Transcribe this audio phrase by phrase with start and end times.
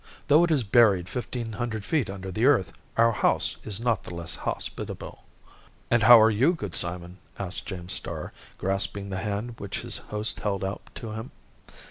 [0.29, 4.15] Though it is buried fifteen hundred feet under the earth, our house is not the
[4.15, 5.25] less hospitable."
[5.91, 10.39] "And how are you, good Simon?" asked James Starr, grasping the hand which his host
[10.39, 11.29] held out to him.